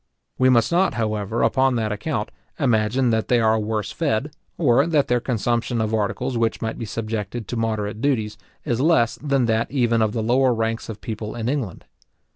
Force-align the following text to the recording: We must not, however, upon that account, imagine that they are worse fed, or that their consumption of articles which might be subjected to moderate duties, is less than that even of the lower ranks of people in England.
We 0.39 0.49
must 0.49 0.71
not, 0.71 0.95
however, 0.95 1.43
upon 1.43 1.75
that 1.75 1.91
account, 1.91 2.31
imagine 2.59 3.11
that 3.11 3.27
they 3.27 3.39
are 3.39 3.59
worse 3.59 3.91
fed, 3.91 4.31
or 4.57 4.87
that 4.87 5.09
their 5.09 5.19
consumption 5.19 5.79
of 5.79 5.93
articles 5.93 6.39
which 6.39 6.59
might 6.59 6.79
be 6.79 6.85
subjected 6.85 7.47
to 7.49 7.55
moderate 7.55 8.01
duties, 8.01 8.35
is 8.65 8.81
less 8.81 9.19
than 9.21 9.45
that 9.45 9.69
even 9.69 10.01
of 10.01 10.13
the 10.13 10.23
lower 10.23 10.55
ranks 10.55 10.89
of 10.89 11.01
people 11.01 11.35
in 11.35 11.47
England. 11.47 11.85